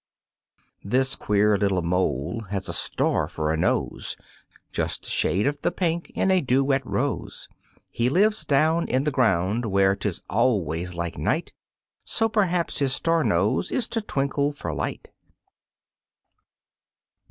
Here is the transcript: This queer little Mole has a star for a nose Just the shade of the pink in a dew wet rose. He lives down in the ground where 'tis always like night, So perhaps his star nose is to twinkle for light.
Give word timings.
This 0.83 1.15
queer 1.15 1.59
little 1.59 1.83
Mole 1.83 2.47
has 2.49 2.67
a 2.67 2.73
star 2.73 3.27
for 3.27 3.53
a 3.53 3.55
nose 3.55 4.17
Just 4.71 5.03
the 5.03 5.09
shade 5.11 5.45
of 5.45 5.61
the 5.61 5.69
pink 5.71 6.09
in 6.15 6.31
a 6.31 6.41
dew 6.41 6.63
wet 6.63 6.83
rose. 6.87 7.47
He 7.91 8.09
lives 8.09 8.43
down 8.43 8.87
in 8.87 9.03
the 9.03 9.11
ground 9.11 9.65
where 9.67 9.95
'tis 9.95 10.23
always 10.27 10.95
like 10.95 11.19
night, 11.19 11.53
So 12.03 12.27
perhaps 12.27 12.79
his 12.79 12.93
star 12.95 13.23
nose 13.23 13.71
is 13.71 13.87
to 13.89 14.01
twinkle 14.01 14.53
for 14.53 14.73
light. 14.73 15.09